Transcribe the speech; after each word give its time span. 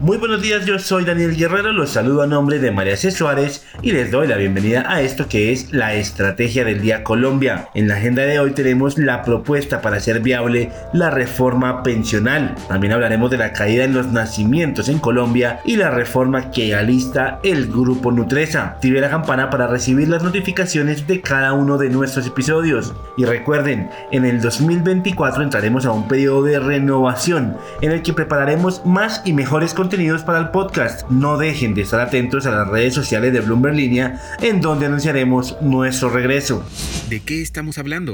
Muy 0.00 0.16
buenos 0.16 0.42
días, 0.42 0.66
yo 0.66 0.76
soy 0.80 1.04
Daniel 1.04 1.36
Guerrero, 1.36 1.72
los 1.72 1.90
saludo 1.90 2.22
a 2.22 2.26
nombre 2.26 2.58
de 2.58 2.72
María 2.72 2.96
C. 2.96 3.12
Suárez 3.12 3.64
y 3.80 3.92
les 3.92 4.10
doy 4.10 4.26
la 4.26 4.36
bienvenida 4.36 4.84
a 4.88 5.00
esto 5.00 5.28
que 5.28 5.52
es 5.52 5.72
la 5.72 5.94
Estrategia 5.94 6.64
del 6.64 6.80
Día 6.80 7.04
Colombia. 7.04 7.68
En 7.74 7.86
la 7.86 7.94
agenda 7.94 8.22
de 8.22 8.40
hoy 8.40 8.50
tenemos 8.50 8.98
la 8.98 9.22
propuesta 9.22 9.80
para 9.80 9.98
hacer 9.98 10.18
viable 10.20 10.72
la 10.92 11.10
reforma 11.10 11.84
pensional. 11.84 12.56
También 12.68 12.92
hablaremos 12.92 13.30
de 13.30 13.38
la 13.38 13.52
caída 13.52 13.84
en 13.84 13.94
los 13.94 14.08
nacimientos 14.08 14.88
en 14.88 14.98
Colombia 14.98 15.60
y 15.64 15.76
la 15.76 15.90
reforma 15.90 16.50
que 16.50 16.74
alista 16.74 17.38
el 17.44 17.68
Grupo 17.68 18.10
Nutresa. 18.10 18.64
Active 18.64 19.00
la 19.00 19.10
campana 19.10 19.48
para 19.48 19.68
recibir 19.68 20.08
las 20.08 20.24
notificaciones 20.24 21.06
de 21.06 21.20
cada 21.20 21.52
uno 21.52 21.78
de 21.78 21.88
nuestros 21.88 22.26
episodios. 22.26 22.92
Y 23.16 23.26
recuerden, 23.26 23.88
en 24.10 24.24
el 24.24 24.40
2024 24.42 25.44
entraremos 25.44 25.86
a 25.86 25.92
un 25.92 26.08
periodo 26.08 26.42
de 26.42 26.58
renovación 26.58 27.56
en 27.80 27.92
el 27.92 28.02
que 28.02 28.12
prepararemos 28.12 28.84
más 28.84 29.22
y 29.24 29.32
mejores 29.32 29.72
contenidos 29.72 29.93
para 30.26 30.40
el 30.40 30.48
podcast. 30.48 31.08
No 31.08 31.38
dejen 31.38 31.72
de 31.72 31.82
estar 31.82 32.00
atentos 32.00 32.46
a 32.46 32.50
las 32.50 32.66
redes 32.66 32.94
sociales 32.94 33.32
de 33.32 33.38
Bloomberg 33.40 33.76
Línea, 33.76 34.20
en 34.42 34.60
donde 34.60 34.86
anunciaremos 34.86 35.56
nuestro 35.60 36.10
regreso. 36.10 36.64
¿De 37.08 37.20
qué 37.20 37.40
estamos 37.40 37.78
hablando? 37.78 38.12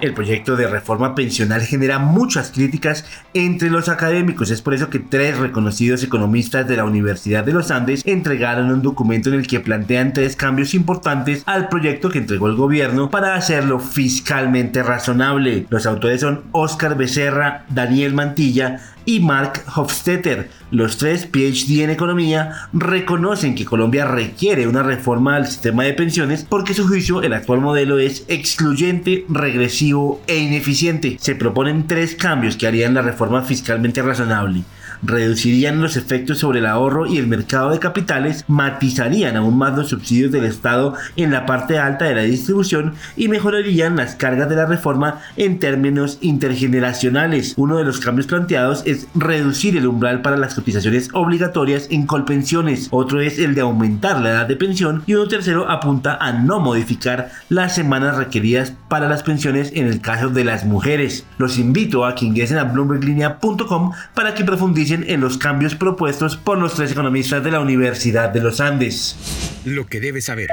El 0.00 0.14
proyecto 0.14 0.54
de 0.54 0.68
reforma 0.68 1.16
pensional 1.16 1.60
genera 1.62 1.98
muchas 1.98 2.52
críticas 2.52 3.04
entre 3.34 3.68
los 3.68 3.88
académicos. 3.88 4.50
Es 4.50 4.62
por 4.62 4.74
eso 4.74 4.90
que 4.90 5.00
tres 5.00 5.36
reconocidos 5.38 6.04
economistas 6.04 6.68
de 6.68 6.76
la 6.76 6.84
Universidad 6.84 7.42
de 7.42 7.52
los 7.52 7.72
Andes 7.72 8.02
entregaron 8.06 8.70
un 8.70 8.82
documento 8.82 9.28
en 9.28 9.34
el 9.34 9.48
que 9.48 9.58
plantean 9.58 10.12
tres 10.12 10.36
cambios 10.36 10.74
importantes 10.74 11.42
al 11.46 11.68
proyecto 11.68 12.10
que 12.10 12.18
entregó 12.18 12.46
el 12.46 12.54
gobierno 12.54 13.10
para 13.10 13.34
hacerlo 13.34 13.80
fiscalmente 13.80 14.84
razonable. 14.84 15.66
Los 15.68 15.86
autores 15.86 16.20
son 16.20 16.44
Oscar 16.52 16.96
Becerra, 16.96 17.64
Daniel 17.68 18.14
Mantilla 18.14 18.80
y 19.04 19.20
Mark 19.20 19.62
Hofstetter. 19.74 20.50
Los 20.70 20.98
tres 20.98 21.26
PhD 21.26 21.82
en 21.82 21.88
economía 21.88 22.68
reconocen 22.74 23.54
que 23.54 23.64
Colombia 23.64 24.04
requiere 24.04 24.68
una 24.68 24.82
reforma 24.82 25.34
al 25.36 25.46
sistema 25.46 25.84
de 25.84 25.94
pensiones 25.94 26.44
porque 26.46 26.74
su 26.74 26.86
juicio 26.86 27.22
el 27.22 27.32
actual 27.32 27.62
modelo 27.62 27.98
es 27.98 28.26
excluyente, 28.28 29.24
regresivo 29.30 29.87
e 30.26 30.36
ineficiente. 30.36 31.16
Se 31.20 31.34
proponen 31.34 31.86
tres 31.86 32.14
cambios 32.14 32.56
que 32.56 32.66
harían 32.66 32.94
la 32.94 33.02
reforma 33.02 33.42
fiscalmente 33.42 34.02
razonable 34.02 34.64
reducirían 35.02 35.80
los 35.80 35.96
efectos 35.96 36.38
sobre 36.38 36.60
el 36.60 36.66
ahorro 36.66 37.06
y 37.06 37.18
el 37.18 37.26
mercado 37.26 37.70
de 37.70 37.78
capitales, 37.78 38.44
matizarían 38.48 39.36
aún 39.36 39.58
más 39.58 39.76
los 39.76 39.88
subsidios 39.88 40.32
del 40.32 40.44
Estado 40.44 40.94
en 41.16 41.30
la 41.30 41.46
parte 41.46 41.78
alta 41.78 42.06
de 42.06 42.14
la 42.14 42.22
distribución 42.22 42.94
y 43.16 43.28
mejorarían 43.28 43.96
las 43.96 44.14
cargas 44.14 44.48
de 44.48 44.56
la 44.56 44.66
reforma 44.66 45.20
en 45.36 45.58
términos 45.58 46.18
intergeneracionales. 46.20 47.54
Uno 47.56 47.76
de 47.76 47.84
los 47.84 48.00
cambios 48.00 48.26
planteados 48.26 48.82
es 48.86 49.06
reducir 49.14 49.76
el 49.76 49.86
umbral 49.86 50.22
para 50.22 50.36
las 50.36 50.54
cotizaciones 50.54 51.10
obligatorias 51.12 51.88
en 51.90 52.06
colpensiones, 52.06 52.88
otro 52.90 53.20
es 53.20 53.38
el 53.38 53.54
de 53.54 53.60
aumentar 53.60 54.20
la 54.20 54.30
edad 54.30 54.46
de 54.46 54.56
pensión 54.56 55.02
y 55.06 55.14
uno 55.14 55.28
tercero 55.28 55.70
apunta 55.70 56.16
a 56.20 56.32
no 56.32 56.60
modificar 56.60 57.30
las 57.48 57.74
semanas 57.74 58.16
requeridas 58.16 58.72
para 58.88 59.08
las 59.08 59.22
pensiones 59.22 59.72
en 59.74 59.86
el 59.86 60.00
caso 60.00 60.28
de 60.28 60.44
las 60.44 60.64
mujeres. 60.64 61.24
Los 61.38 61.58
invito 61.58 62.04
a 62.04 62.14
que 62.14 62.26
ingresen 62.26 62.58
a 62.58 62.64
bloomberglinea.com 62.64 63.92
para 64.14 64.34
que 64.34 64.44
profundicen 64.44 64.87
en 64.90 65.20
los 65.20 65.38
cambios 65.38 65.74
propuestos 65.74 66.36
por 66.36 66.58
los 66.58 66.74
tres 66.74 66.92
economistas 66.92 67.42
de 67.44 67.50
la 67.50 67.60
Universidad 67.60 68.30
de 68.30 68.40
los 68.40 68.60
Andes. 68.60 69.16
Lo 69.64 69.86
que 69.86 70.00
debes 70.00 70.26
saber. 70.26 70.48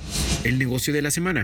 El 0.44 0.58
negocio 0.58 0.94
de 0.94 1.02
la 1.02 1.10
semana. 1.10 1.42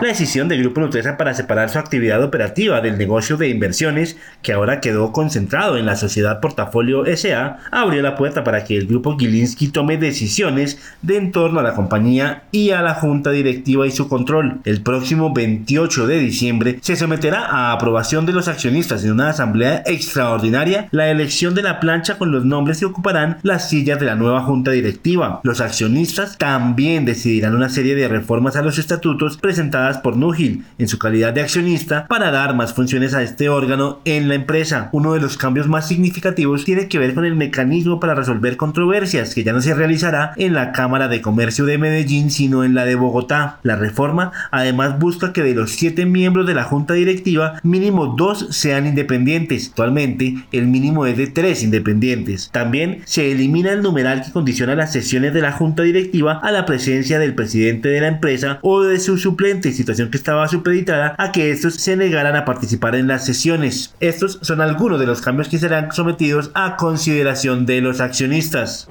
La 0.00 0.08
decisión 0.08 0.48
del 0.48 0.62
Grupo 0.62 0.80
Nutresa 0.80 1.16
para 1.16 1.34
separar 1.34 1.70
su 1.70 1.78
actividad 1.78 2.22
operativa 2.24 2.80
del 2.80 2.98
negocio 2.98 3.36
de 3.36 3.48
inversiones, 3.48 4.16
que 4.42 4.52
ahora 4.52 4.80
quedó 4.80 5.12
concentrado 5.12 5.76
en 5.76 5.86
la 5.86 5.94
sociedad 5.94 6.40
Portafolio 6.40 7.04
SA, 7.16 7.58
abrió 7.70 8.02
la 8.02 8.16
puerta 8.16 8.42
para 8.42 8.64
que 8.64 8.76
el 8.76 8.86
Grupo 8.86 9.16
Gilinski 9.16 9.68
tome 9.68 9.98
decisiones 9.98 10.80
de 11.02 11.16
en 11.16 11.32
torno 11.32 11.60
a 11.60 11.62
la 11.62 11.74
compañía 11.74 12.44
y 12.50 12.70
a 12.70 12.82
la 12.82 12.94
junta 12.94 13.30
directiva 13.30 13.86
y 13.86 13.90
su 13.90 14.08
control. 14.08 14.60
El 14.64 14.82
próximo 14.82 15.32
28 15.32 16.06
de 16.06 16.18
diciembre 16.18 16.78
se 16.80 16.96
someterá 16.96 17.46
a 17.46 17.72
aprobación 17.72 18.26
de 18.26 18.32
los 18.32 18.48
accionistas 18.48 19.04
en 19.04 19.12
una 19.12 19.28
asamblea 19.28 19.82
extraordinaria 19.86 20.88
la 20.90 21.10
elección 21.10 21.54
de 21.54 21.62
la 21.62 21.78
plancha 21.78 22.18
con 22.18 22.32
los 22.32 22.44
nombres 22.44 22.78
que 22.78 22.86
ocuparán 22.86 23.38
las 23.42 23.68
sillas 23.68 24.00
de 24.00 24.06
la 24.06 24.16
nueva 24.16 24.42
junta 24.42 24.70
directiva. 24.70 25.40
Los 25.44 25.60
accionistas 25.60 26.38
también 26.38 27.04
decidirán 27.04 27.54
una 27.54 27.68
serie 27.68 27.94
de 27.94 27.99
reformas 28.08 28.56
a 28.56 28.62
los 28.62 28.78
estatutos 28.78 29.36
presentadas 29.36 29.98
por 29.98 30.16
Núgil 30.16 30.64
en 30.78 30.88
su 30.88 30.98
calidad 30.98 31.32
de 31.32 31.42
accionista 31.42 32.06
para 32.06 32.30
dar 32.30 32.54
más 32.54 32.74
funciones 32.74 33.14
a 33.14 33.22
este 33.22 33.48
órgano 33.48 34.00
en 34.04 34.28
la 34.28 34.34
empresa. 34.34 34.88
Uno 34.92 35.14
de 35.14 35.20
los 35.20 35.36
cambios 35.36 35.68
más 35.68 35.88
significativos 35.88 36.64
tiene 36.64 36.88
que 36.88 36.98
ver 36.98 37.14
con 37.14 37.24
el 37.24 37.36
mecanismo 37.36 38.00
para 38.00 38.14
resolver 38.14 38.56
controversias 38.56 39.34
que 39.34 39.44
ya 39.44 39.52
no 39.52 39.60
se 39.60 39.74
realizará 39.74 40.32
en 40.36 40.54
la 40.54 40.72
Cámara 40.72 41.08
de 41.08 41.22
Comercio 41.22 41.64
de 41.64 41.78
Medellín 41.78 42.30
sino 42.30 42.64
en 42.64 42.74
la 42.74 42.84
de 42.84 42.94
Bogotá. 42.94 43.58
La 43.62 43.76
reforma 43.76 44.32
además 44.50 44.98
busca 44.98 45.32
que 45.32 45.42
de 45.42 45.54
los 45.54 45.72
siete 45.72 46.06
miembros 46.06 46.46
de 46.46 46.54
la 46.54 46.64
junta 46.64 46.94
directiva 46.94 47.60
mínimo 47.62 48.14
dos 48.16 48.46
sean 48.50 48.86
independientes. 48.86 49.68
Actualmente 49.68 50.36
el 50.52 50.66
mínimo 50.66 51.06
es 51.06 51.16
de 51.16 51.26
tres 51.26 51.62
independientes. 51.62 52.50
También 52.52 53.02
se 53.04 53.32
elimina 53.32 53.72
el 53.72 53.82
numeral 53.82 54.22
que 54.24 54.32
condiciona 54.32 54.74
las 54.74 54.92
sesiones 54.92 55.34
de 55.34 55.42
la 55.42 55.52
junta 55.52 55.82
directiva 55.82 56.40
a 56.42 56.50
la 56.50 56.66
presencia 56.66 57.18
del 57.18 57.34
presidente 57.34 57.88
de 57.90 58.00
la 58.00 58.08
empresa 58.08 58.58
o 58.62 58.82
de 58.82 58.98
su 59.00 59.18
suplente, 59.18 59.72
situación 59.72 60.10
que 60.10 60.16
estaba 60.16 60.48
supeditada 60.48 61.14
a 61.18 61.32
que 61.32 61.50
estos 61.50 61.74
se 61.74 61.96
negaran 61.96 62.36
a 62.36 62.44
participar 62.44 62.94
en 62.94 63.08
las 63.08 63.24
sesiones. 63.24 63.94
Estos 64.00 64.38
son 64.42 64.60
algunos 64.60 65.00
de 65.00 65.06
los 65.06 65.20
cambios 65.20 65.48
que 65.48 65.58
serán 65.58 65.92
sometidos 65.92 66.50
a 66.54 66.76
consideración 66.76 67.66
de 67.66 67.80
los 67.80 68.00
accionistas. 68.00 68.88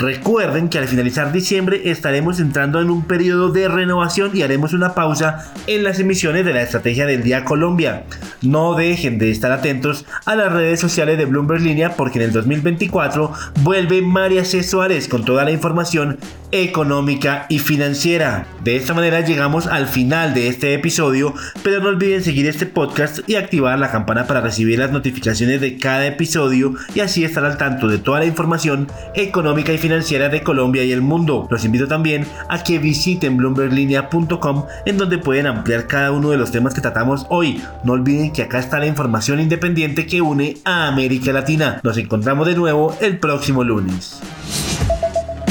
Recuerden 0.00 0.70
que 0.70 0.78
al 0.78 0.88
finalizar 0.88 1.30
diciembre 1.30 1.90
estaremos 1.90 2.40
entrando 2.40 2.80
en 2.80 2.88
un 2.88 3.02
periodo 3.02 3.50
de 3.50 3.68
renovación 3.68 4.30
y 4.32 4.40
haremos 4.40 4.72
una 4.72 4.94
pausa 4.94 5.52
en 5.66 5.84
las 5.84 6.00
emisiones 6.00 6.46
de 6.46 6.54
la 6.54 6.62
Estrategia 6.62 7.04
del 7.04 7.22
Día 7.22 7.44
Colombia. 7.44 8.04
No 8.40 8.74
dejen 8.74 9.18
de 9.18 9.30
estar 9.30 9.52
atentos 9.52 10.06
a 10.24 10.36
las 10.36 10.50
redes 10.54 10.80
sociales 10.80 11.18
de 11.18 11.26
Bloomberg 11.26 11.60
Línea 11.60 11.96
porque 11.96 12.18
en 12.18 12.24
el 12.24 12.32
2024 12.32 13.30
vuelve 13.62 14.00
María 14.00 14.46
C. 14.46 14.62
Suárez 14.62 15.06
con 15.06 15.26
toda 15.26 15.44
la 15.44 15.50
información 15.50 16.18
económica 16.52 17.46
y 17.48 17.58
financiera. 17.58 18.46
De 18.64 18.76
esta 18.76 18.94
manera 18.94 19.20
llegamos 19.20 19.66
al 19.66 19.86
final 19.86 20.34
de 20.34 20.48
este 20.48 20.74
episodio, 20.74 21.34
pero 21.62 21.80
no 21.80 21.88
olviden 21.88 22.22
seguir 22.22 22.46
este 22.46 22.66
podcast 22.66 23.20
y 23.28 23.36
activar 23.36 23.78
la 23.78 23.90
campana 23.90 24.26
para 24.26 24.40
recibir 24.40 24.78
las 24.78 24.92
notificaciones 24.92 25.60
de 25.60 25.78
cada 25.78 26.06
episodio 26.06 26.74
y 26.94 27.00
así 27.00 27.24
estar 27.24 27.44
al 27.44 27.56
tanto 27.56 27.88
de 27.88 27.98
toda 27.98 28.20
la 28.20 28.26
información 28.26 28.88
económica 29.14 29.72
y 29.72 29.78
financiera 29.78 30.28
de 30.28 30.42
Colombia 30.42 30.84
y 30.84 30.92
el 30.92 31.02
mundo. 31.02 31.48
Los 31.50 31.64
invito 31.64 31.88
también 31.88 32.26
a 32.48 32.62
que 32.62 32.78
visiten 32.78 33.36
bloomberglinea.com 33.36 34.64
en 34.86 34.98
donde 34.98 35.18
pueden 35.18 35.46
ampliar 35.46 35.86
cada 35.86 36.12
uno 36.12 36.30
de 36.30 36.36
los 36.36 36.50
temas 36.50 36.74
que 36.74 36.80
tratamos 36.80 37.26
hoy. 37.28 37.62
No 37.84 37.92
olviden 37.92 38.32
que 38.32 38.42
acá 38.42 38.58
está 38.58 38.78
la 38.78 38.86
información 38.86 39.40
independiente 39.40 40.06
que 40.06 40.20
une 40.20 40.58
a 40.64 40.88
América 40.88 41.32
Latina. 41.32 41.80
Nos 41.82 41.96
encontramos 41.96 42.46
de 42.46 42.54
nuevo 42.54 42.96
el 43.00 43.18
próximo 43.18 43.64
lunes. 43.64 44.20